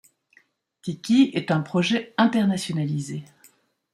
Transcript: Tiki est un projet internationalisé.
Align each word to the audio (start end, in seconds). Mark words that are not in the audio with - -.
Tiki 0.81 1.29
est 1.35 1.51
un 1.51 1.59
projet 1.61 2.15
internationalisé. 2.17 3.23